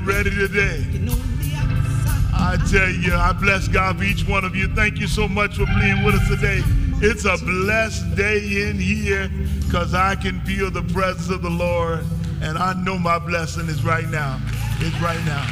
[0.00, 0.84] ready today.
[2.34, 4.68] I tell you, I bless God for each one of you.
[4.68, 6.62] Thank you so much for being with us today.
[7.02, 9.28] It's a blessed day in here
[9.64, 12.04] because I can feel the presence of the Lord,
[12.40, 14.40] and I know my blessing is right now.
[14.80, 15.46] It's right now.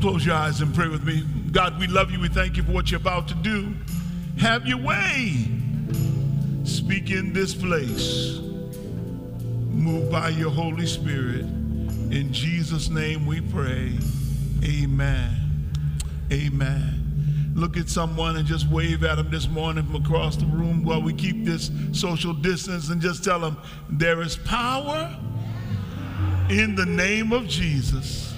[0.00, 1.24] Close your eyes and pray with me.
[1.52, 2.20] God, we love you.
[2.20, 3.74] We thank you for what you're about to do.
[4.38, 5.59] Have your way.
[6.90, 8.40] Speak in this place.
[9.70, 11.42] Move by your Holy Spirit.
[11.42, 13.96] In Jesus' name we pray.
[14.64, 15.70] Amen.
[16.32, 17.52] Amen.
[17.54, 21.00] Look at someone and just wave at them this morning from across the room while
[21.00, 23.56] we keep this social distance and just tell them
[23.88, 25.16] there is power
[26.48, 28.34] in the name of Jesus.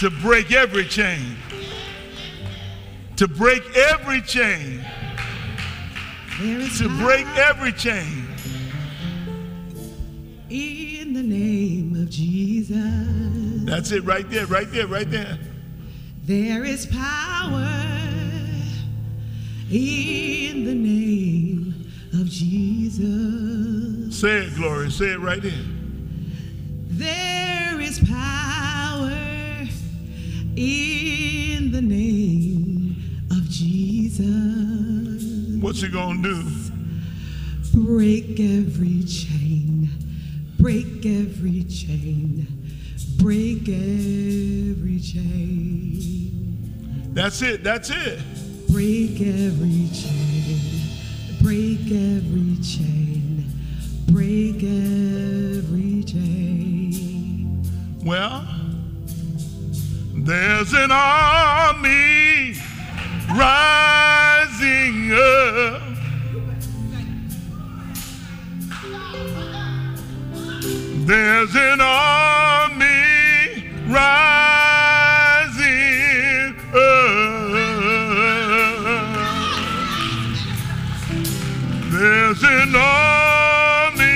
[0.00, 1.36] To break every chain.
[3.18, 4.84] To break every chain.
[6.38, 8.28] To break every chain.
[10.48, 12.76] In the name of Jesus.
[13.64, 15.36] That's it right there, right there, right there.
[16.26, 17.68] There is power
[19.68, 24.16] in the name of Jesus.
[24.16, 24.92] Say it, Glory.
[24.92, 25.64] Say it right there.
[26.86, 29.10] There is power
[30.54, 30.87] in
[35.68, 36.42] What's he gonna do?
[37.74, 39.90] Break every chain,
[40.58, 42.46] break every chain,
[43.18, 46.32] break every chain.
[47.12, 48.18] That's it, that's it.
[48.70, 50.58] Break every chain,
[51.42, 53.52] break every chain,
[54.06, 57.62] break every chain.
[58.02, 58.42] Well,
[60.14, 62.54] there's an army
[64.58, 65.82] rising up.
[71.06, 72.84] There's an army
[73.88, 74.56] rising
[76.74, 76.78] up.
[81.90, 84.06] There's an army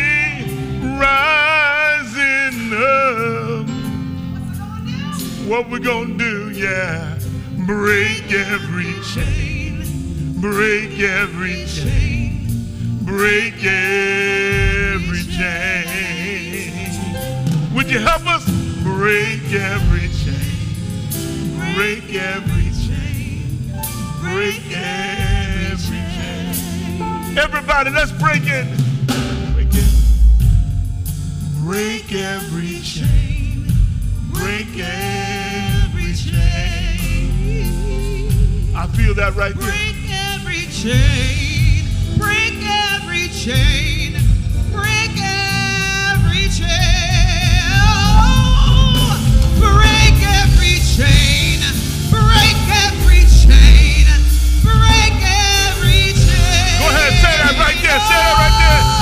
[0.99, 3.69] rising up.
[5.49, 6.51] What we gonna do?
[6.51, 7.19] Yeah,
[7.67, 9.52] break every chain,
[10.43, 12.49] break every chain,
[13.05, 16.73] break every chain.
[17.73, 18.45] Would you help us
[18.83, 21.07] break every chain,
[21.77, 23.71] break every chain,
[24.21, 27.39] break every chain?
[27.39, 28.67] Everybody, let's break it.
[29.55, 29.95] Break it.
[31.61, 33.69] Break every chain.
[34.33, 36.43] Break every chain.
[38.75, 39.82] I feel that right there.
[40.83, 41.85] Chain,
[42.19, 44.15] break every chain,
[44.73, 47.71] break every chain.
[47.71, 49.15] Oh,
[49.61, 51.61] break every chain,
[52.11, 54.11] break every chain,
[54.65, 56.81] break every chain.
[56.81, 58.01] Go ahead, say that right there.
[58.01, 59.02] Say that right there.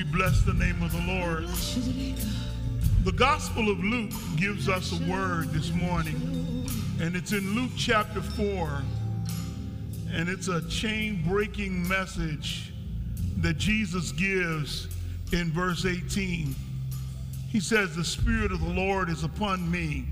[0.00, 1.46] We bless the name of the Lord.
[3.04, 6.66] The Gospel of Luke gives us a word this morning,
[7.02, 8.82] and it's in Luke chapter 4,
[10.10, 12.72] and it's a chain breaking message
[13.38, 14.88] that Jesus gives
[15.34, 16.54] in verse 18.
[17.50, 20.06] He says, The Spirit of the Lord is upon me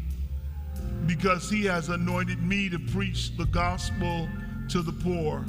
[1.07, 4.29] because he has anointed me to preach the gospel
[4.69, 5.47] to the poor.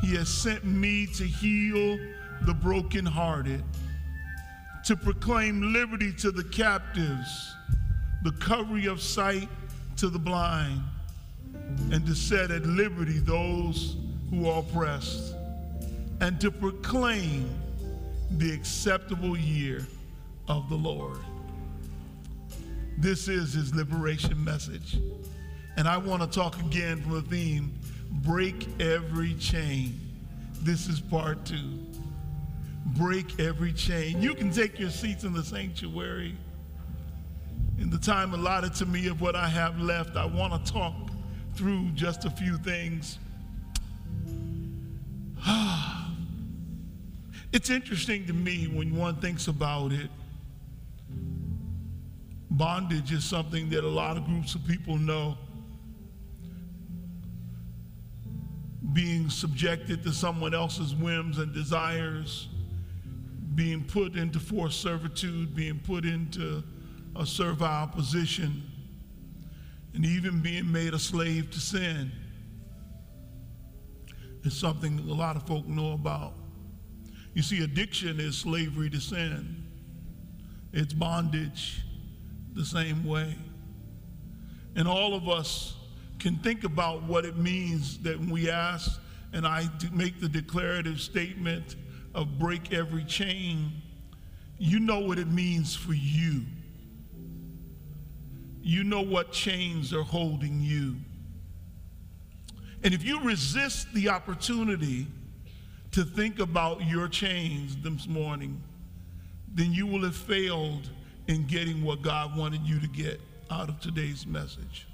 [0.00, 1.96] He has sent me to heal
[2.42, 3.62] the brokenhearted,
[4.84, 7.54] to proclaim liberty to the captives,
[8.22, 9.48] the recovery of sight
[9.96, 10.80] to the blind,
[11.92, 13.96] and to set at liberty those
[14.30, 15.34] who are oppressed,
[16.20, 17.48] and to proclaim
[18.32, 19.86] the acceptable year
[20.48, 21.18] of the Lord.
[22.98, 24.98] This is his liberation message.
[25.76, 27.74] And I want to talk again from the theme
[28.24, 30.00] break every chain.
[30.62, 31.78] This is part two.
[32.94, 34.22] Break every chain.
[34.22, 36.36] You can take your seats in the sanctuary.
[37.78, 40.94] In the time allotted to me of what I have left, I want to talk
[41.54, 43.18] through just a few things.
[47.52, 50.08] it's interesting to me when one thinks about it.
[52.50, 55.36] Bondage is something that a lot of groups of people know.
[58.96, 62.48] being subjected to someone else's whims and desires,
[63.56, 66.62] being put into forced servitude, being put into
[67.16, 68.62] a servile position,
[69.94, 72.12] and even being made a slave to sin
[74.44, 76.34] is something a lot of folk know about.
[77.34, 79.64] You see, addiction is slavery to sin,
[80.72, 81.82] it's bondage
[82.52, 83.34] the same way.
[84.76, 85.74] And all of us
[86.18, 89.00] can think about what it means that when we ask
[89.32, 91.76] and I make the declarative statement
[92.16, 93.70] of break every chain,
[94.58, 96.42] you know what it means for you.
[98.62, 100.96] You know what chains are holding you.
[102.82, 105.06] And if you resist the opportunity
[105.92, 108.62] to think about your chains this morning,
[109.54, 110.88] then you will have failed
[111.28, 114.88] in getting what God wanted you to get out of today's message.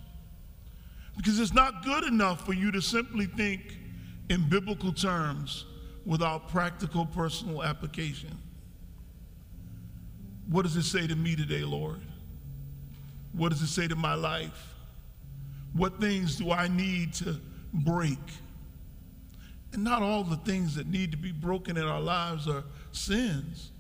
[1.17, 3.79] Because it's not good enough for you to simply think
[4.29, 5.67] in biblical terms
[6.05, 8.37] without practical personal application.
[10.49, 12.01] What does it say to me today, Lord?
[13.33, 14.75] What does it say to my life?
[15.73, 17.41] What things do I need to
[17.73, 18.19] break?
[19.73, 23.71] And not all the things that need to be broken in our lives are sins.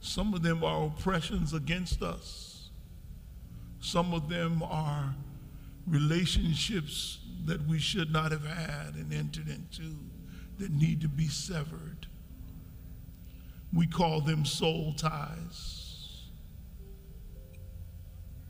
[0.00, 2.70] Some of them are oppressions against us.
[3.80, 5.14] Some of them are
[5.86, 9.96] relationships that we should not have had and entered into
[10.58, 12.06] that need to be severed.
[13.72, 15.78] We call them soul ties.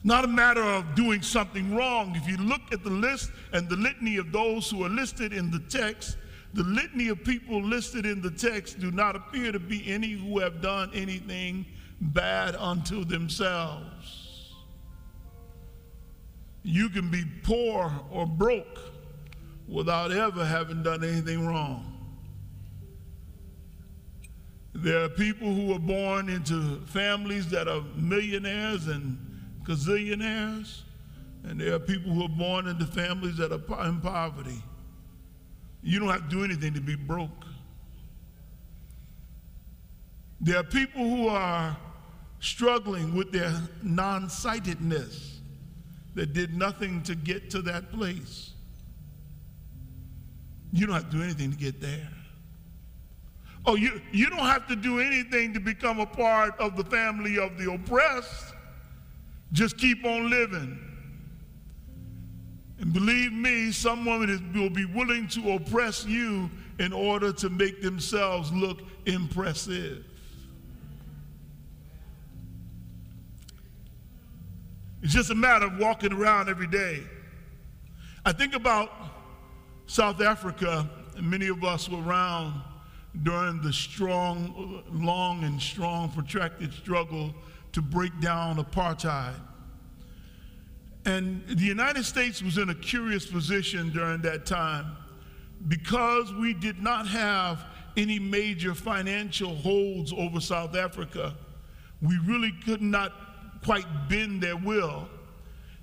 [0.05, 2.15] Not a matter of doing something wrong.
[2.15, 5.50] If you look at the list and the litany of those who are listed in
[5.50, 6.17] the text,
[6.55, 10.38] the litany of people listed in the text do not appear to be any who
[10.38, 11.67] have done anything
[12.00, 14.55] bad unto themselves.
[16.62, 18.79] You can be poor or broke
[19.67, 21.98] without ever having done anything wrong.
[24.80, 29.18] There are people who are born into families that are millionaires and
[29.64, 30.82] gazillionaires,
[31.42, 34.62] and there are people who are born into families that are in poverty.
[35.82, 37.44] You don't have to do anything to be broke.
[40.40, 41.76] There are people who are
[42.38, 45.40] struggling with their non sightedness
[46.14, 48.50] that did nothing to get to that place.
[50.73, 52.08] You don't have to do anything to get there.
[53.68, 57.38] Oh, you, you don't have to do anything to become a part of the family
[57.38, 58.54] of the oppressed.
[59.52, 60.78] Just keep on living.
[62.80, 66.48] And believe me, some women will be willing to oppress you
[66.78, 70.02] in order to make themselves look impressive.
[75.02, 77.02] It's just a matter of walking around every day.
[78.25, 78.90] I think about
[79.87, 82.62] South Africa, and many of us were around
[83.23, 87.35] during the strong, long and strong, protracted struggle
[87.73, 89.35] to break down apartheid.
[91.05, 94.97] And the United States was in a curious position during that time
[95.69, 97.65] because we did not have
[97.97, 101.35] any major financial holds over South Africa.
[102.03, 103.12] We really could not
[103.65, 105.09] quite bend their will.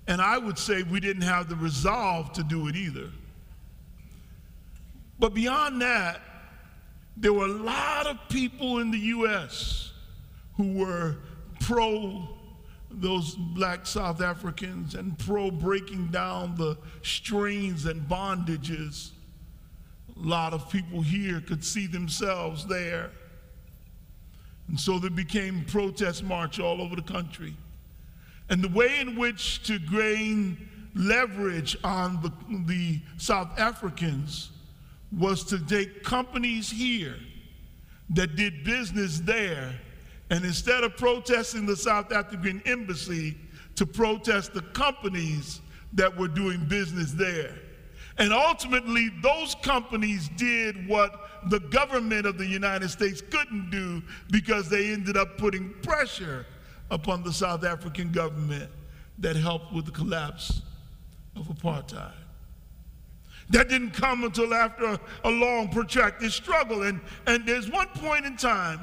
[0.08, 3.10] And I would say we didn't have the resolve to do it either.
[5.20, 6.22] But beyond that,
[7.18, 9.92] there were a lot of people in the U.S.
[10.58, 11.18] who were
[11.60, 12.28] pro
[12.92, 19.12] those black South Africans and pro breaking down the strains and bondages.
[20.16, 23.12] A lot of people here could see themselves there.
[24.70, 27.56] And so there became protest march all over the country.
[28.50, 32.32] And the way in which to gain leverage on the,
[32.66, 34.52] the South Africans
[35.18, 37.16] was to take companies here
[38.12, 39.74] that did business there,
[40.30, 43.36] and instead of protesting the South African embassy,
[43.76, 45.62] to protest the companies
[45.94, 47.56] that were doing business there.
[48.18, 54.70] And ultimately, those companies did what the government of the United States couldn't do because
[54.70, 56.46] they ended up putting pressure
[56.90, 58.70] upon the South African government
[59.20, 60.62] that helped with the collapse
[61.36, 62.14] of apartheid.
[63.50, 66.84] That didn't come until after a long, protracted struggle.
[66.84, 68.80] And, and there's one point in time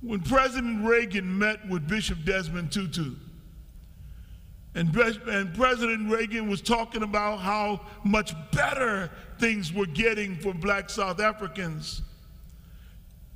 [0.00, 3.14] when President Reagan met with Bishop Desmond Tutu.
[4.74, 10.90] And, and President Reagan was talking about how much better things were getting for black
[10.90, 12.02] South Africans.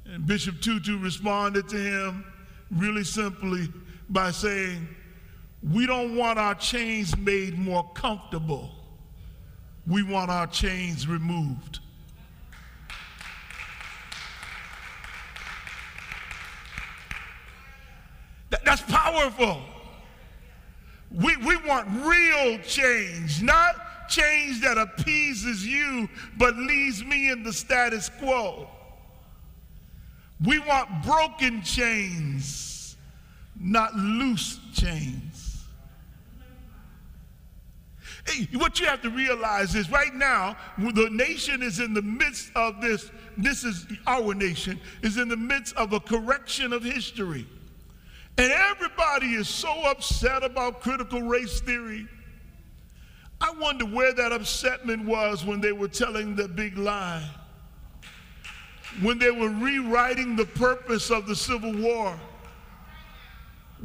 [0.05, 2.25] And Bishop Tutu responded to him
[2.71, 3.69] really simply
[4.11, 4.87] by saying,
[5.63, 8.80] We don't want our chains made more comfortable.
[9.87, 11.81] We want our chains removed.
[18.51, 19.63] That, that's powerful.
[21.13, 27.53] We, we want real change, not change that appeases you but leaves me in the
[27.53, 28.69] status quo.
[30.45, 32.97] We want broken chains,
[33.59, 35.65] not loose chains.
[38.20, 38.20] Hey,
[38.55, 42.81] what you have to realize is right now, the nation is in the midst of
[42.81, 47.47] this, this is our nation, is in the midst of a correction of history.
[48.39, 52.07] And everybody is so upset about critical race theory.
[53.41, 57.29] I wonder where that upsetment was when they were telling the big lie
[59.03, 62.19] when they were rewriting the purpose of the Civil War.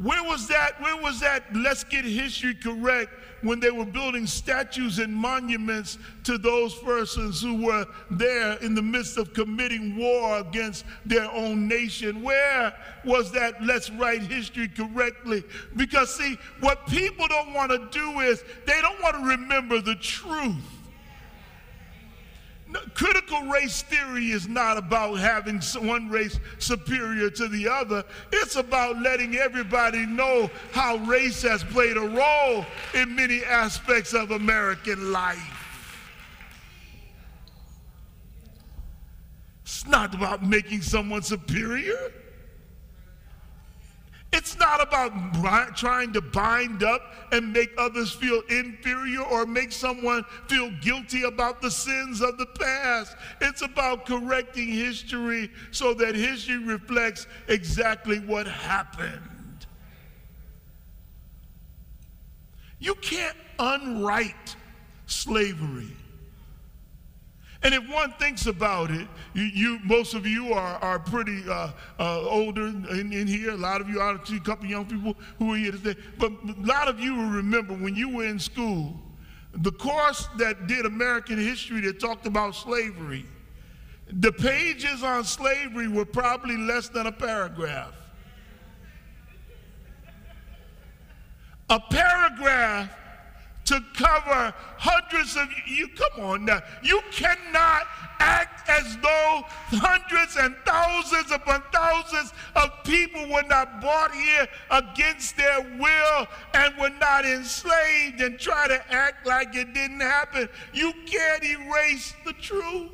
[0.01, 0.81] Where was that?
[0.81, 1.43] Where was that?
[1.55, 3.11] Let's get history correct
[3.41, 8.81] when they were building statues and monuments to those persons who were there in the
[8.81, 12.21] midst of committing war against their own nation.
[12.23, 12.73] Where
[13.05, 13.63] was that?
[13.63, 15.43] Let's write history correctly.
[15.77, 19.95] Because, see, what people don't want to do is they don't want to remember the
[19.95, 20.74] truth
[22.93, 28.03] critical race theory is not about having one race superior to the other.
[28.31, 34.31] It's about letting everybody know how race has played a role in many aspects of
[34.31, 35.51] American life.
[39.63, 42.11] It's not about making someone superior.
[44.37, 47.01] It's not about trying to bind up
[47.31, 52.45] and make others feel inferior or make someone feel guilty about the sins of the
[52.45, 53.15] past.
[53.39, 59.65] It's about correcting history so that history reflects exactly what happened.
[62.77, 64.57] You can't unwrite
[65.05, 65.95] slavery.
[67.65, 71.71] And if one thinks about it, you, you most of you are, are pretty uh,
[71.97, 73.53] uh, older in, in, here.
[73.53, 75.99] A lot of you are a couple young people who are here today.
[76.19, 78.93] But a lot of you will remember when you were in school,
[79.51, 83.25] the course that did American history that talked about slavery,
[84.11, 87.95] the pages on slavery were probably less than a paragraph.
[91.71, 92.91] A paragraph
[93.65, 95.87] to cover hundreds of you.
[95.89, 96.61] Come on now.
[96.83, 97.83] You cannot
[98.19, 105.35] act as though hundreds and thousands upon thousands of people were not brought here against
[105.35, 110.47] their will and were not enslaved and try to act like it didn't happen.
[110.73, 112.91] You can't erase the truth.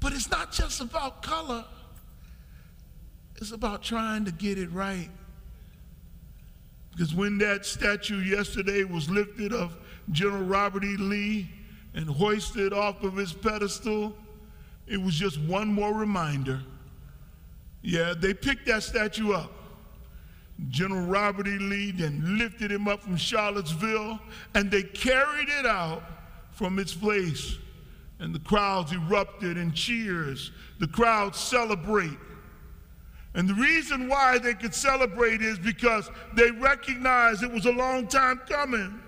[0.00, 1.64] But it's not just about color.
[3.36, 5.10] It's about trying to get it right.
[6.96, 9.76] Because when that statue yesterday was lifted of
[10.12, 10.96] General Robert E.
[10.96, 11.50] Lee
[11.92, 14.16] and hoisted off of his pedestal,
[14.86, 16.62] it was just one more reminder.
[17.82, 19.52] Yeah, they picked that statue up.
[20.70, 21.58] General Robert E.
[21.58, 24.18] Lee then lifted him up from Charlottesville
[24.54, 26.02] and they carried it out
[26.52, 27.58] from its place.
[28.20, 30.50] And the crowds erupted in cheers.
[30.78, 32.16] The crowds celebrate.
[33.36, 38.08] And the reason why they could celebrate is because they recognized it was a long
[38.08, 38.98] time coming.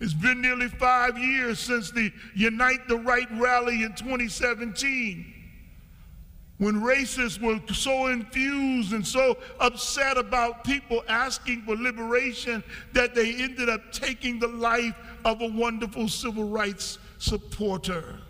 [0.00, 5.34] It's been nearly five years since the Unite the Right rally in 2017
[6.58, 13.34] when racists were so infused and so upset about people asking for liberation that they
[13.34, 14.94] ended up taking the life
[15.24, 18.20] of a wonderful civil rights supporter.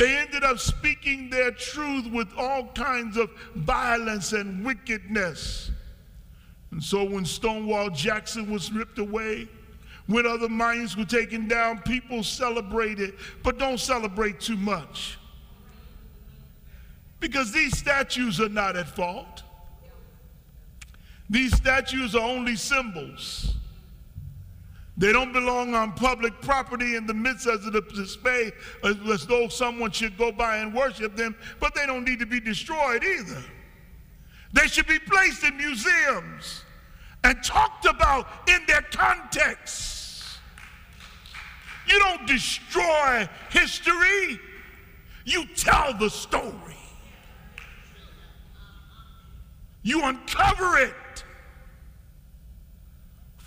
[0.00, 5.70] They ended up speaking their truth with all kinds of violence and wickedness.
[6.70, 9.46] And so when Stonewall Jackson was ripped away,
[10.06, 15.18] when other minds were taken down, people celebrated, but don't celebrate too much.
[17.20, 19.42] Because these statues are not at fault.
[21.28, 23.54] These statues are only symbols.
[25.00, 28.52] They don't belong on public property in the midst of the display
[28.84, 32.38] as though someone should go by and worship them, but they don't need to be
[32.38, 33.42] destroyed either.
[34.52, 36.64] They should be placed in museums
[37.24, 40.38] and talked about in their context.
[41.88, 44.38] You don't destroy history,
[45.24, 46.76] you tell the story.
[49.82, 50.94] You uncover it.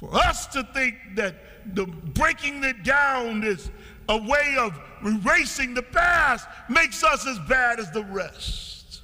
[0.03, 1.35] For us to think that
[1.75, 3.71] the breaking it down is
[4.09, 9.01] a way of erasing the past makes us as bad as the rest.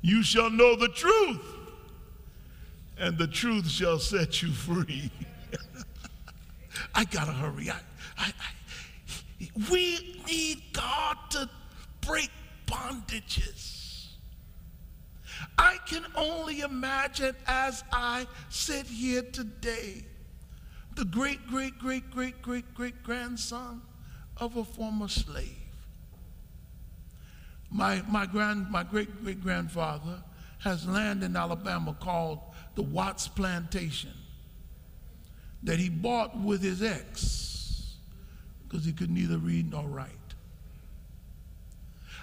[0.00, 1.44] You shall know the truth,
[2.98, 5.12] and the truth shall set you free.
[6.96, 7.70] I gotta hurry.
[7.70, 7.78] I,
[8.18, 11.48] I, I, we need God to
[12.00, 12.30] break
[12.66, 13.77] bondages.
[15.56, 20.04] I can only imagine as I sit here today,
[20.96, 23.82] the great, great, great, great, great, great grandson
[24.36, 25.54] of a former slave.
[27.70, 30.22] My, my, grand, my great great grandfather
[30.60, 32.40] has land in Alabama called
[32.74, 34.12] the Watts Plantation
[35.62, 37.96] that he bought with his ex
[38.62, 40.08] because he could neither read nor write.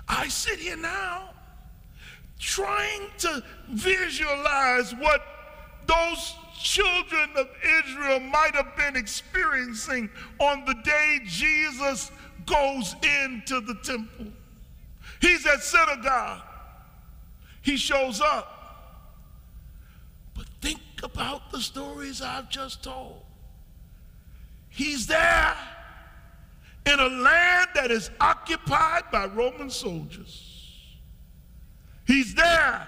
[0.08, 1.30] I sit here now
[2.46, 5.22] trying to visualize what
[5.88, 7.48] those children of
[7.80, 10.08] Israel might have been experiencing
[10.40, 12.12] on the day Jesus
[12.46, 14.28] goes into the temple.
[15.22, 16.42] He's at synagogue.
[17.64, 18.52] He shows up.
[20.36, 23.24] But think about the stories I've just told.
[24.70, 25.56] He's there
[26.86, 30.55] in a land that is occupied by Roman soldiers.
[32.06, 32.88] He's there.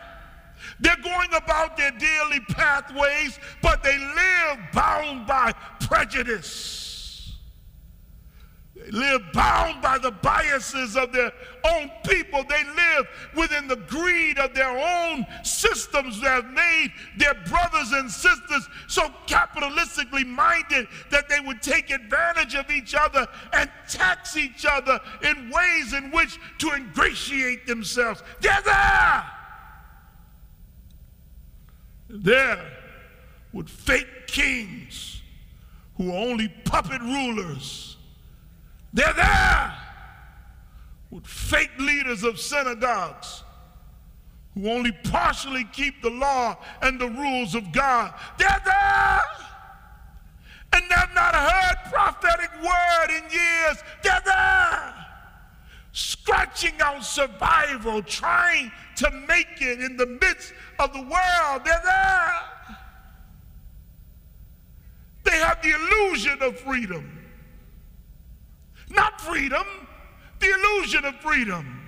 [0.80, 7.36] They're going about their daily pathways, but they live bound by prejudice.
[8.76, 11.32] They live bound by the biases of their
[11.76, 12.44] own people.
[12.44, 18.10] They live within the greed of their own systems that have made their brothers and
[18.10, 24.66] sisters so capitalistically minded that they would take advantage of each other and tax each
[24.70, 28.24] other in ways in which to ingratiate themselves.
[28.42, 29.24] They're there.
[32.10, 32.72] There
[33.54, 35.22] with fake kings
[35.98, 37.98] who are only puppet rulers.
[38.94, 39.87] They're there
[41.10, 43.44] with fake leaders of synagogues
[44.54, 48.14] who only partially keep the law and the rules of God.
[48.38, 49.22] They're there.
[50.74, 53.78] And they've not heard prophetic word in years.
[54.04, 54.94] They're there.
[55.92, 61.62] Scratching out survival, trying to make it in the midst of the world.
[61.64, 62.34] They're there.
[65.24, 67.12] They have the illusion of freedom.
[68.90, 69.66] Not freedom,
[70.40, 71.82] the illusion of freedom.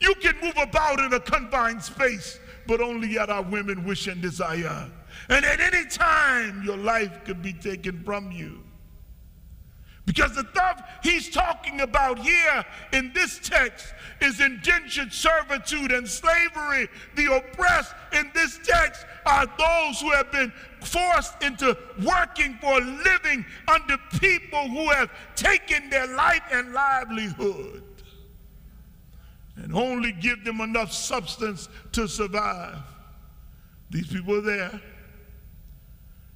[0.00, 4.20] You can move about in a confined space, but only at our women wish and
[4.20, 4.90] desire.
[5.28, 8.62] And at any time, your life could be taken from you.
[10.04, 16.88] Because the stuff he's talking about here in this text is indentured servitude and slavery.
[17.14, 22.84] The oppressed in this text are those who have been forced into working for a
[22.84, 27.84] living under people who have taken their life and livelihood
[29.56, 32.78] and only give them enough substance to survive.
[33.90, 34.80] These people are there.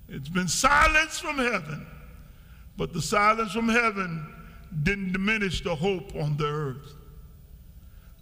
[0.09, 1.87] It's been silence from heaven
[2.77, 4.27] but the silence from heaven
[4.83, 6.95] didn't diminish the hope on the earth.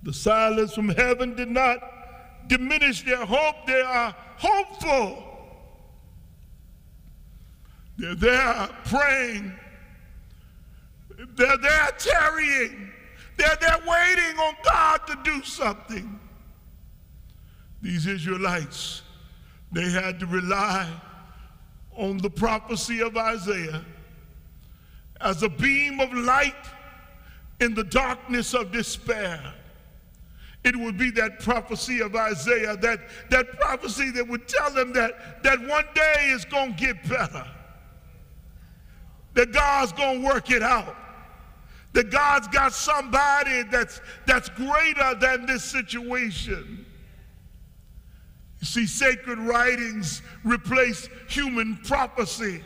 [0.03, 1.79] The silence from heaven did not
[2.47, 3.67] diminish their hope.
[3.67, 5.25] They are hopeful.
[7.97, 9.53] They're there praying.
[11.37, 12.91] They're there tarrying.
[13.37, 16.21] They're there waiting on God to do something.
[17.83, 19.03] These Israelites,
[19.73, 20.89] they had to rely
[21.97, 23.85] on the prophecy of Isaiah
[25.21, 26.55] as a beam of light
[27.61, 29.55] in the darkness of despair.
[30.65, 33.01] It would be that prophecy of Isaiah, that,
[33.31, 37.47] that prophecy that would tell them that, that one day is going to get better,
[39.35, 40.97] that God's going to work it out,
[41.93, 46.87] that God's got somebody that's, that's greater than this situation.
[48.61, 52.63] You see, sacred writings replace human prophecy.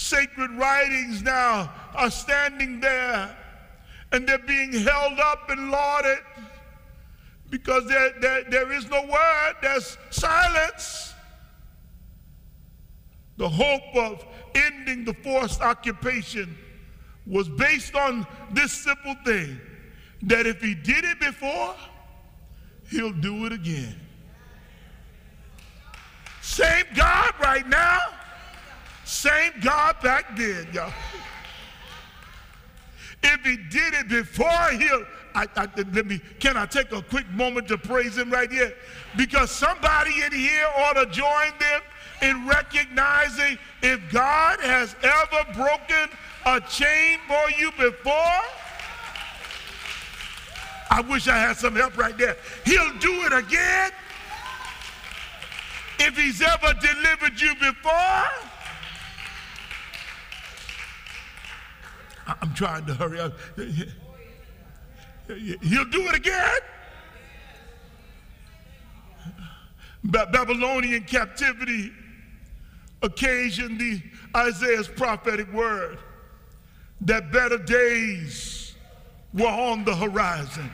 [0.00, 3.36] Sacred writings now are standing there
[4.12, 6.20] and they're being held up and lauded
[7.50, 11.12] because there, there, there is no word, there's silence.
[13.36, 16.56] The hope of ending the forced occupation
[17.26, 19.60] was based on this simple thing
[20.22, 21.74] that if he did it before,
[22.88, 24.00] he'll do it again.
[26.40, 28.00] Same God right now,
[29.10, 30.92] same God back then, y'all.
[33.24, 35.04] If he did it before, he'll.
[35.34, 36.20] I, I, let me.
[36.38, 38.72] Can I take a quick moment to praise him right here?
[39.16, 41.82] Because somebody in here ought to join them
[42.22, 46.08] in recognizing if God has ever broken
[46.46, 48.12] a chain for you before.
[50.92, 52.36] I wish I had some help right there.
[52.64, 53.90] He'll do it again.
[55.98, 58.49] If he's ever delivered you before,
[62.40, 63.32] I'm trying to hurry up.
[65.26, 66.58] He'll do it again.
[70.04, 71.92] Babylonian captivity
[73.02, 74.02] occasioned the
[74.36, 75.98] Isaiah's prophetic word
[77.02, 78.74] that better days
[79.34, 80.70] were on the horizon.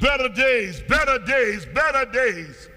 [0.00, 2.68] Better days, better days, better days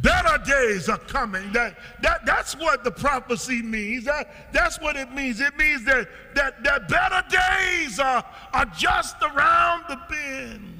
[0.00, 1.52] better days are coming.
[1.52, 4.04] That, that, that's what the prophecy means.
[4.04, 5.40] That, that's what it means.
[5.40, 10.78] It means that, that, that better days are, are just around the bend.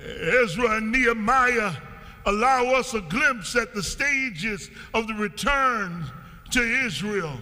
[0.00, 1.72] Ezra and Nehemiah
[2.26, 6.04] allow us a glimpse at the stages of the return
[6.50, 7.36] to Israel.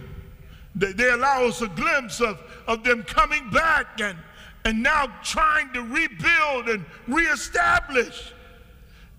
[0.74, 4.16] They, they allow us a glimpse of, of them coming back and,
[4.64, 8.32] and now trying to rebuild and reestablish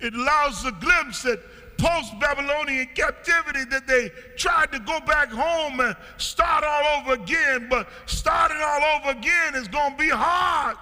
[0.02, 1.40] it allows a glimpse at
[1.78, 7.68] post Babylonian captivity that they tried to go back home and start all over again,
[7.70, 10.78] but starting all over again is going to be hard.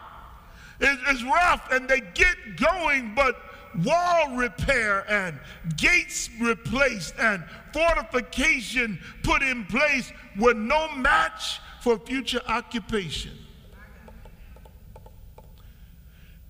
[0.82, 3.36] It's rough, and they get going, but
[3.84, 5.39] wall repair and
[5.77, 13.32] gates replaced and fortification put in place were no match for future occupation.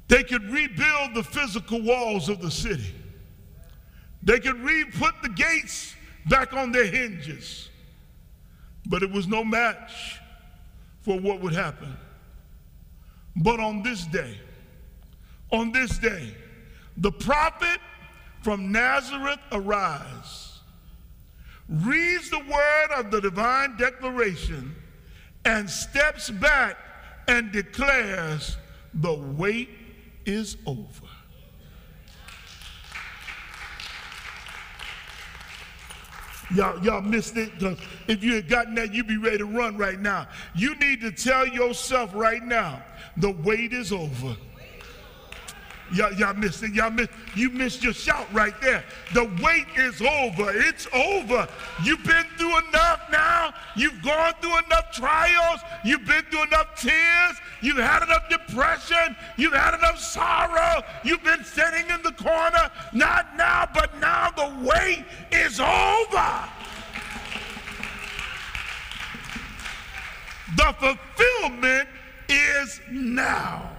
[0.10, 2.93] They could rebuild the physical walls of the city.
[4.24, 5.95] They could re-put the gates
[6.28, 7.69] back on their hinges.
[8.88, 10.19] But it was no match
[11.02, 11.95] for what would happen.
[13.36, 14.36] But on this day,
[15.52, 16.36] on this day,
[16.98, 17.80] the prophet
[18.41, 20.60] from Nazareth arise,
[21.69, 24.76] reads the word of the divine declaration,
[25.45, 26.78] and steps back
[27.28, 28.58] and declares
[28.95, 29.69] the wait
[30.29, 31.05] is over.
[36.55, 37.51] Y'all, y'all missed it
[38.07, 40.27] if you had gotten that, you'd be ready to run right now.
[40.55, 42.81] You need to tell yourself right now
[43.17, 44.35] the wait is over.
[45.91, 46.73] Y'all, y'all missed it.
[46.73, 48.84] Y'all missed, you missed your shout right there.
[49.13, 50.52] The wait is over.
[50.54, 51.47] It's over.
[51.84, 53.54] You've been through enough now.
[53.75, 55.62] You've gone through enough trials.
[55.84, 57.38] You've been through enough tears.
[57.62, 59.15] You've had enough depression.
[59.38, 60.84] You've had enough sorrow.
[61.04, 62.69] You've been sitting in the corner.
[62.93, 66.49] Not now, but now the wait is over.
[70.56, 71.89] The fulfillment
[72.28, 73.78] is now.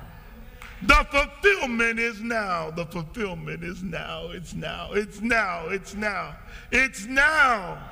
[0.83, 2.71] The fulfillment is now.
[2.71, 4.31] The fulfillment is now.
[4.31, 4.93] It's now.
[4.93, 5.69] It's now.
[5.69, 6.37] It's now.
[6.73, 7.91] It's now.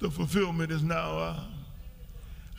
[0.00, 1.18] The fulfillment is now.
[1.18, 1.40] Uh,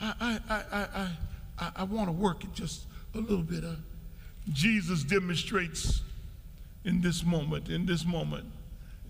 [0.00, 1.10] I, I, I, I,
[1.58, 3.64] I, I want to work it just a little bit.
[3.64, 3.76] Uh,
[4.52, 6.02] Jesus demonstrates
[6.84, 8.46] in this moment, in this moment,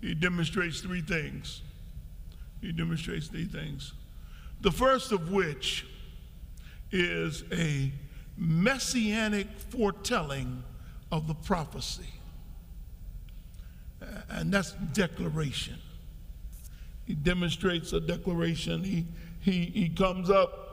[0.01, 1.61] he demonstrates three things.
[2.61, 3.93] He demonstrates three things.
[4.61, 5.85] The first of which
[6.91, 7.91] is a
[8.37, 10.63] messianic foretelling
[11.11, 12.13] of the prophecy.
[14.29, 15.75] And that's declaration.
[17.05, 18.83] He demonstrates a declaration.
[18.83, 19.05] He,
[19.39, 20.65] he, he comes up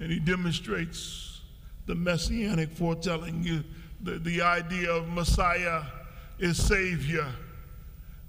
[0.00, 1.40] and he demonstrates
[1.86, 3.64] the messianic foretelling,
[4.02, 5.82] the, the idea of Messiah
[6.38, 7.26] is Savior.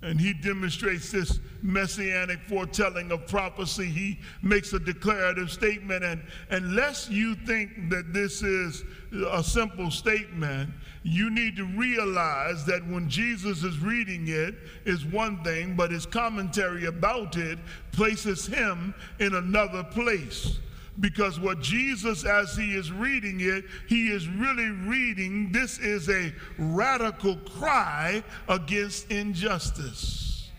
[0.04, 3.86] And he demonstrates this messianic foretelling of prophecy.
[3.86, 6.04] He makes a declarative statement.
[6.04, 8.84] And unless you think that this is
[9.32, 10.70] a simple statement,
[11.02, 14.56] you need to realize that when Jesus is reading it
[14.86, 17.58] is one thing, but his commentary about it
[17.92, 20.60] places him in another place
[21.00, 26.34] because what Jesus, as he is reading it, he is really reading this is a
[26.58, 30.50] radical cry against injustice.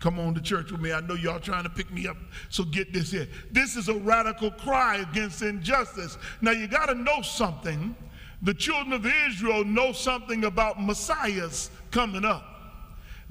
[0.00, 0.92] Come on to church with me.
[0.92, 2.16] I know y'all trying to pick me up,
[2.48, 3.28] so get this here.
[3.52, 6.18] This is a radical cry against injustice.
[6.40, 7.94] Now, you got to know something.
[8.42, 12.51] The children of Israel know something about Messiahs coming up.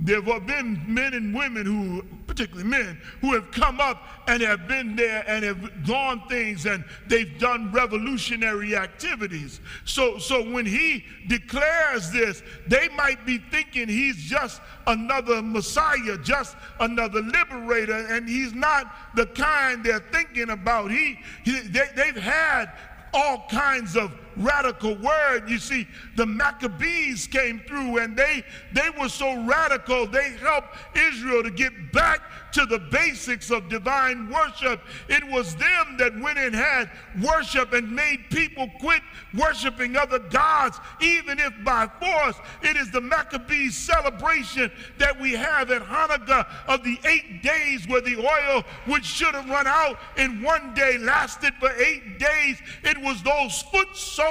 [0.03, 4.67] There have been men and women who, particularly men, who have come up and have
[4.67, 9.61] been there and have gone things and they've done revolutionary activities.
[9.85, 16.57] So, so when he declares this, they might be thinking he's just another Messiah, just
[16.79, 20.89] another liberator, and he's not the kind they're thinking about.
[20.89, 22.71] He, he they, they've had
[23.13, 25.49] all kinds of radical word.
[25.49, 31.43] You see, the Maccabees came through and they, they were so radical, they helped Israel
[31.43, 32.21] to get back
[32.53, 34.81] to the basics of divine worship.
[35.07, 36.89] It was them that went and had
[37.23, 39.01] worship and made people quit
[39.33, 42.35] worshiping other gods, even if by force.
[42.61, 48.01] It is the Maccabees celebration that we have at Hanukkah of the eight days where
[48.01, 52.61] the oil, which should have run out in one day, lasted for eight days.
[52.83, 54.30] It was those foot soldiers,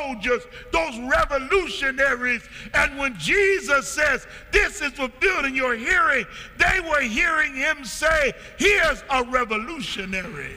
[0.73, 2.43] those revolutionaries.
[2.75, 6.27] And when Jesus says, This is fulfilled in your hearing,
[6.59, 10.57] they were hearing him say, Here's a revolutionary.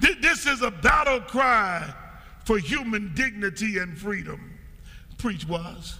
[0.00, 1.94] This is a battle cry
[2.44, 4.58] for human dignity and freedom.
[5.18, 5.98] Preach was.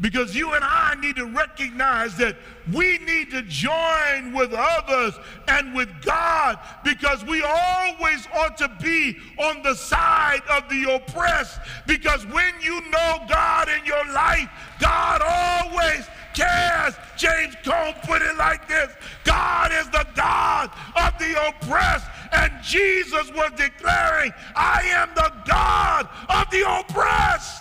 [0.00, 2.36] Because you and I need to recognize that
[2.72, 5.14] we need to join with others
[5.48, 11.60] and with God because we always ought to be on the side of the oppressed.
[11.86, 14.48] Because when you know God in your life,
[14.78, 16.94] God always cares.
[17.16, 18.92] James Cone put it like this
[19.24, 22.06] God is the God of the oppressed.
[22.32, 27.59] And Jesus was declaring, I am the God of the oppressed.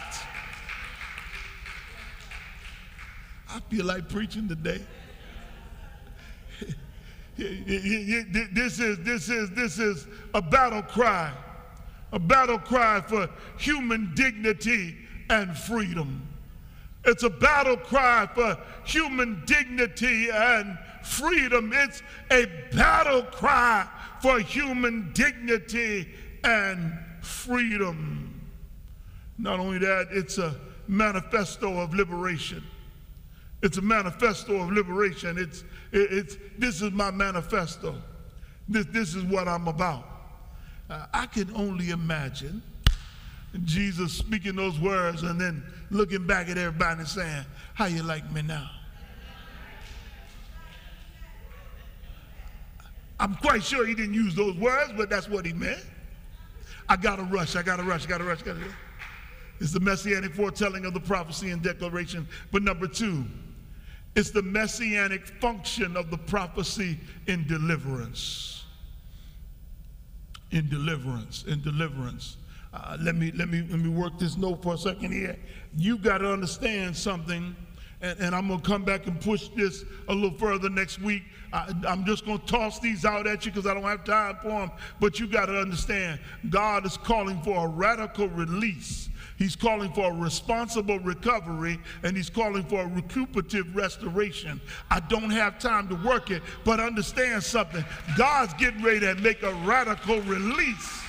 [3.59, 4.79] I feel like preaching today.
[7.37, 11.33] this is this is this is a battle cry,
[12.13, 14.95] a battle cry for human dignity
[15.29, 16.25] and freedom.
[17.03, 21.73] It's a battle cry for human dignity and freedom.
[21.73, 23.87] It's a battle cry
[24.21, 26.07] for human dignity
[26.45, 28.41] and freedom.
[29.37, 30.55] Not only that, it's a
[30.87, 32.63] manifesto of liberation.
[33.61, 35.37] It's a manifesto of liberation.
[35.37, 37.95] It's, it's, this is my manifesto.
[38.67, 40.05] This, this is what I'm about.
[40.89, 42.61] Uh, I can only imagine
[43.65, 48.31] Jesus speaking those words and then looking back at everybody and saying, How you like
[48.31, 48.69] me now?
[53.19, 55.83] I'm quite sure he didn't use those words, but that's what he meant.
[56.87, 58.75] I gotta rush, I gotta rush, I gotta rush, I gotta rush.
[59.59, 62.27] It's the messianic foretelling of the prophecy and declaration.
[62.51, 63.25] But number two,
[64.19, 68.65] it's the messianic function of the prophecy in deliverance.
[70.51, 72.35] In deliverance, in deliverance.
[72.73, 75.37] Uh, let me let me let me work this note for a second here.
[75.77, 77.55] You got to understand something,
[78.01, 81.23] and, and, I'm gonna come back and push this a little further next week.
[81.53, 84.49] I, am just gonna toss these out at you because I don't have time for
[84.49, 84.71] them.
[84.99, 90.11] But you got to understand, God is calling for a radical release He's calling for
[90.11, 94.59] a responsible recovery and he's calling for a recuperative restoration.
[94.91, 97.85] I don't have time to work it, but understand something.
[98.17, 101.01] God's getting ready to make a radical release.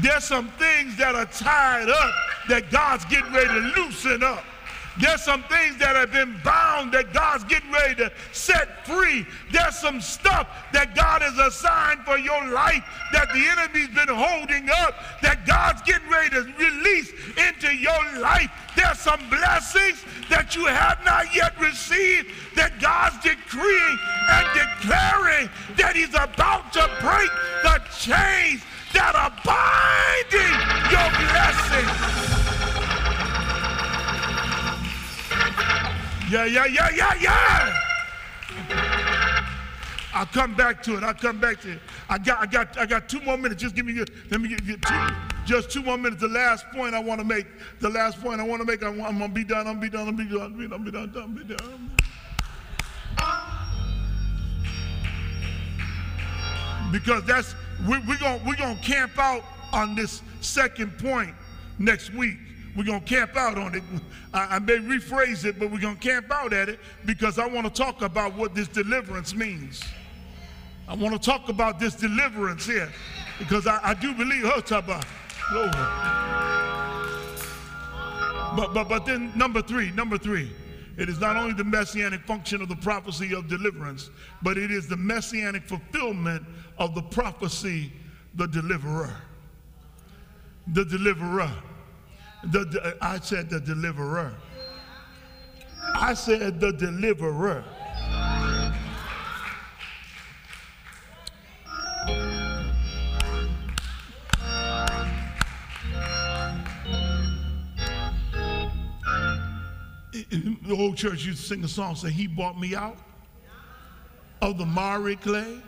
[0.00, 2.14] There's some things that are tied up
[2.48, 4.44] that God's getting ready to loosen up.
[4.98, 9.26] There's some things that have been bound that God's getting ready to set free.
[9.52, 14.68] There's some stuff that God has assigned for your life that the enemy's been holding
[14.70, 17.12] up that God's getting ready to release
[17.48, 18.50] into your life.
[18.76, 23.98] There's some blessings that you have not yet received that God's decreeing
[24.30, 27.30] and declaring that He's about to break
[27.62, 30.56] the chains that are binding
[30.90, 32.69] your blessings.
[36.30, 37.80] Yeah, yeah, yeah, yeah, yeah.
[40.14, 41.02] I'll come back to it.
[41.02, 41.80] I'll come back to it.
[42.08, 43.60] I got, I got, I got two more minutes.
[43.60, 43.98] Just give me,
[44.30, 45.08] let me give you two.
[45.44, 46.20] Just two more minutes.
[46.20, 47.46] The last point I want to make.
[47.80, 48.84] The last point I want to make.
[48.84, 49.66] I'm, I'm gonna be done.
[49.66, 50.06] I'm gonna be done.
[50.06, 50.42] I'm gonna be done.
[50.52, 51.12] I'm gonna be done.
[51.16, 51.90] I'm gonna be done.
[56.92, 57.56] Because that's
[57.88, 61.34] we, we're gonna we're gonna camp out on this second point
[61.80, 62.36] next week.
[62.76, 63.82] We're going to camp out on it.
[64.32, 67.46] I, I, may rephrase it, but we're going to camp out at it because I
[67.46, 69.82] want to talk about what this deliverance means.
[70.86, 72.90] I want to talk about this deliverance here
[73.38, 75.04] because I, I do believe, oh, Taba,
[78.56, 80.50] But, but, but then number three, number three,
[80.96, 84.10] it is not only the messianic function of the prophecy of deliverance,
[84.42, 86.44] but it is the messianic fulfillment
[86.78, 87.92] of the prophecy,
[88.34, 89.14] the deliverer.
[90.72, 91.50] The deliverer.
[92.44, 94.34] The, the, I said the deliverer.
[95.94, 97.64] I said the deliverer.
[110.30, 112.96] The old church used to sing a song, say, He bought me out
[114.40, 115.60] of the miry clay.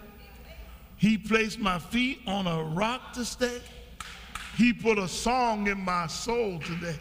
[0.97, 3.61] He placed my feet on a rock to stay.
[4.63, 6.95] He put a song in my soul today,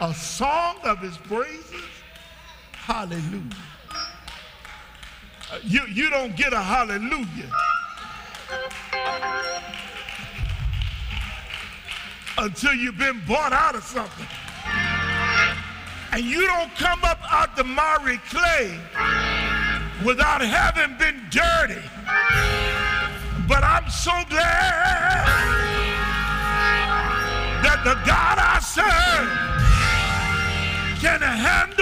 [0.00, 1.84] a song of his praises.
[2.72, 3.42] Hallelujah.
[5.64, 7.52] You, you don't get a hallelujah
[12.38, 14.26] until you've been bought out of something.
[16.12, 18.80] And you don't come up out the miry clay
[20.06, 21.82] without having been dirty.
[23.46, 25.67] But I'm so glad
[27.84, 29.28] that the God I serve
[31.00, 31.77] can handle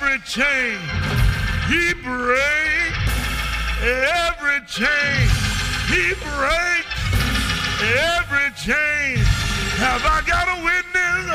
[0.00, 0.78] every chain.
[1.68, 3.00] He breaks
[3.82, 5.28] every chain.
[5.88, 6.96] He breaks
[7.84, 9.18] every chain.
[9.76, 11.26] Have I got a witness?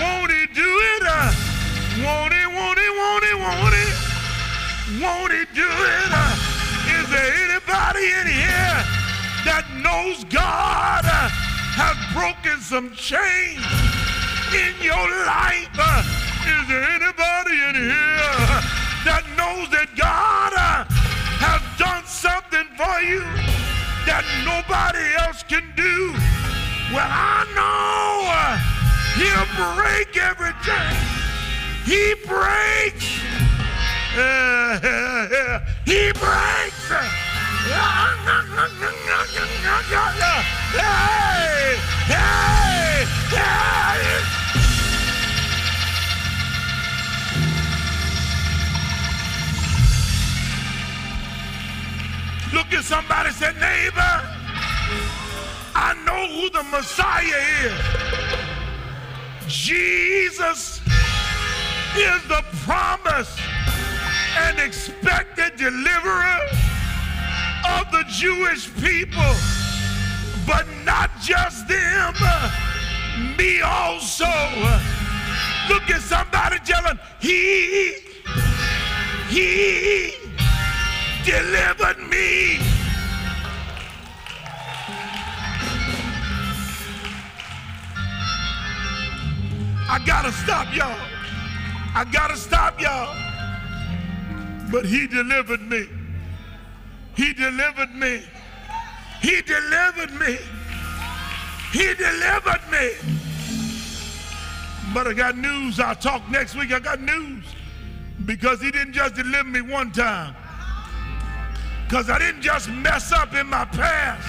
[0.00, 1.02] Won't he do it?
[2.04, 5.02] Won't he, won't he, won't he, won't he?
[5.02, 6.12] Won't he do it?
[6.98, 8.78] Is there anybody in here
[9.44, 13.64] that knows God has broken some chains
[14.54, 16.15] in your life?
[16.46, 18.46] Is there anybody in here
[19.02, 20.52] that knows that God
[21.42, 23.18] has done something for you
[24.06, 26.14] that nobody else can do?
[26.94, 28.30] Well, I know
[29.18, 30.94] he'll break everything.
[31.82, 33.10] He breaks.
[34.14, 36.86] Uh, he breaks.
[40.76, 41.76] Hey,
[42.06, 44.35] hey, hey.
[52.56, 54.14] Look at somebody say, neighbor,
[55.74, 57.76] I know who the Messiah is.
[59.46, 60.80] Jesus
[61.94, 63.38] is the promise
[64.38, 66.38] and expected deliverer
[67.76, 69.34] of the Jewish people,
[70.46, 72.14] but not just them,
[73.36, 74.32] me also.
[75.68, 77.96] Look at somebody telling, He,
[79.28, 80.25] He
[81.26, 82.58] delivered me.
[89.88, 90.96] I gotta stop y'all.
[91.96, 93.12] I gotta stop y'all.
[94.70, 95.88] But he delivered me.
[97.16, 98.22] He delivered me.
[99.20, 100.38] He delivered me.
[101.72, 102.92] He delivered me.
[104.94, 105.80] But I got news.
[105.80, 106.72] I'll talk next week.
[106.72, 107.44] I got news.
[108.24, 110.36] Because he didn't just deliver me one time.
[111.86, 114.26] Because I didn't just mess up in my past.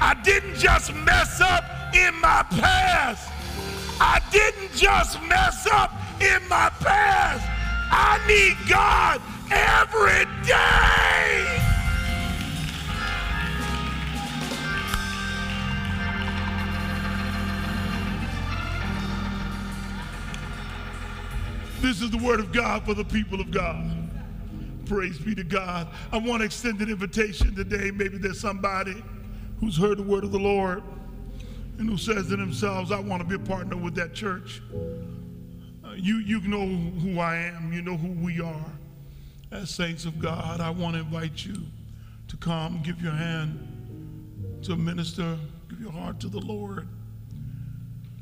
[0.00, 1.64] I didn't just mess up
[1.94, 3.30] in my past.
[4.00, 7.46] I didn't just mess up in my past.
[7.92, 9.22] I need God
[9.52, 11.60] every day.
[21.80, 24.03] This is the word of God for the people of God.
[24.86, 25.88] Praise be to God.
[26.12, 27.90] I want to extend an invitation today.
[27.90, 29.02] Maybe there's somebody
[29.60, 30.82] who's heard the word of the Lord
[31.78, 34.62] and who says to themselves, I want to be a partner with that church.
[35.84, 38.66] Uh, you, you know who I am, you know who we are.
[39.50, 41.56] As saints of God, I want to invite you
[42.28, 45.36] to come, give your hand to a minister,
[45.68, 46.88] give your heart to the Lord.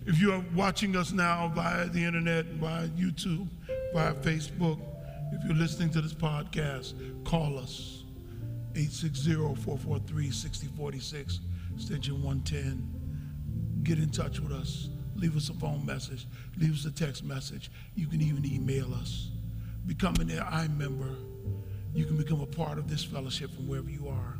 [0.07, 3.49] If you are watching us now via the internet, via YouTube,
[3.95, 4.79] via Facebook,
[5.33, 8.05] if you're listening to this podcast, call us
[8.75, 11.41] 860-443-6046,
[11.75, 12.89] extension 110.
[13.83, 14.89] Get in touch with us.
[15.17, 16.27] Leave us a phone message.
[16.59, 17.71] Leave us a text message.
[17.95, 19.31] You can even email us.
[19.87, 21.17] Become an I member.
[21.95, 24.39] You can become a part of this fellowship from wherever you are.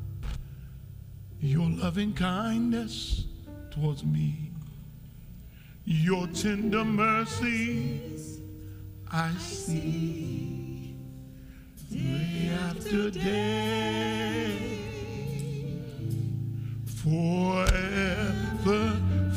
[1.41, 3.25] Your loving kindness
[3.71, 4.53] towards me
[5.85, 8.41] your tender mercies
[9.11, 10.72] I see
[11.93, 14.57] day after day,
[17.03, 18.83] forever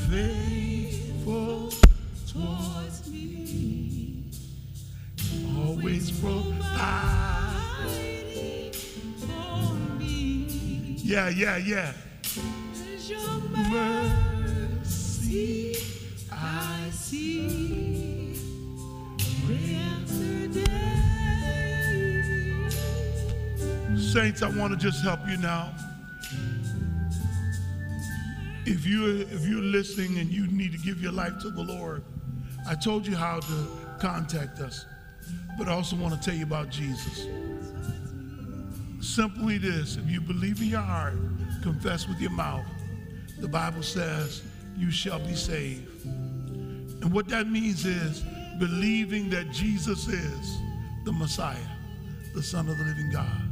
[0.09, 1.69] faithful
[2.31, 4.23] towards me,
[5.57, 6.53] always providing
[9.19, 10.95] for me.
[11.03, 11.93] Yeah, yeah, yeah.
[13.07, 13.39] Your
[13.69, 15.25] mercy.
[16.31, 17.64] I see
[24.15, 25.73] Saints, I want to just help you now.
[28.65, 32.01] If you if you're listening and you need to give your life to the Lord,
[32.65, 33.67] I told you how to
[33.99, 34.85] contact us,
[35.57, 37.27] but I also want to tell you about Jesus.
[39.01, 41.15] Simply this: if you believe in your heart,
[41.61, 42.63] confess with your mouth,
[43.41, 44.43] the Bible says
[44.77, 46.05] you shall be saved.
[46.05, 48.23] And what that means is
[48.59, 50.57] believing that Jesus is
[51.03, 51.57] the Messiah,
[52.33, 53.44] the Son of the living God,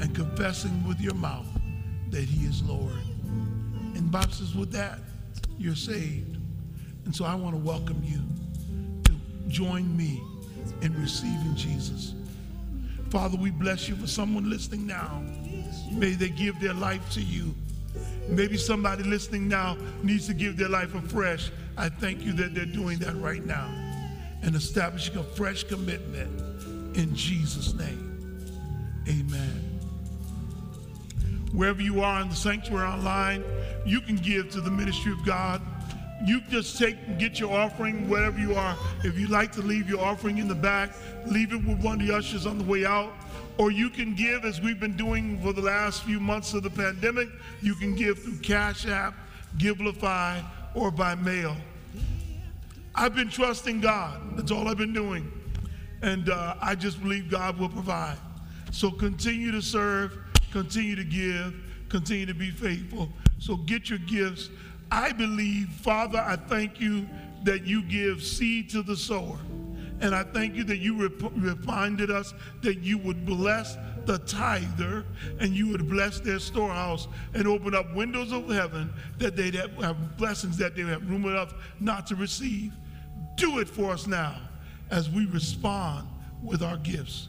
[0.00, 1.46] and confessing with your mouth
[2.10, 2.92] that he is Lord.
[3.94, 4.98] And Bob says, with that,
[5.58, 6.38] you're saved.
[7.04, 8.20] And so I want to welcome you
[9.04, 9.12] to
[9.48, 10.22] join me
[10.82, 12.14] in receiving Jesus.
[13.10, 15.22] Father, we bless you for someone listening now.
[15.92, 17.54] May they give their life to you.
[18.28, 22.64] Maybe somebody listening now needs to give their life afresh I thank you that they're
[22.64, 23.68] doing that right now
[24.42, 28.15] and establishing a fresh commitment in Jesus' name.
[29.08, 29.80] Amen.
[31.52, 33.44] Wherever you are in the sanctuary online,
[33.86, 35.62] you can give to the ministry of God.
[36.24, 38.76] You just take and get your offering wherever you are.
[39.04, 40.90] If you like to leave your offering in the back,
[41.26, 43.12] leave it with one of the ushers on the way out.
[43.58, 46.70] Or you can give, as we've been doing for the last few months of the
[46.70, 47.28] pandemic,
[47.62, 49.14] you can give through Cash App,
[49.56, 50.44] Givelify,
[50.74, 51.56] or by mail.
[52.94, 54.36] I've been trusting God.
[54.36, 55.30] That's all I've been doing.
[56.02, 58.18] And uh, I just believe God will provide.
[58.76, 60.18] So continue to serve,
[60.52, 61.54] continue to give,
[61.88, 63.08] continue to be faithful.
[63.38, 64.50] So get your gifts.
[64.90, 67.08] I believe, Father, I thank you
[67.44, 69.38] that you give seed to the sower.
[70.02, 75.06] And I thank you that you rep- reminded us that you would bless the tither
[75.40, 80.18] and you would bless their storehouse and open up windows of heaven that have, have
[80.18, 82.74] blessings that they have room enough not to receive.
[83.36, 84.36] Do it for us now
[84.90, 86.08] as we respond
[86.42, 87.28] with our gifts.